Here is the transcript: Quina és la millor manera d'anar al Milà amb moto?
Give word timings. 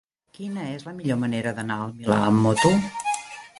Quina 0.37 0.63
és 0.77 0.85
la 0.87 0.93
millor 1.01 1.19
manera 1.25 1.53
d'anar 1.59 1.79
al 1.85 1.95
Milà 2.01 2.19
amb 2.33 2.45
moto? 2.49 2.75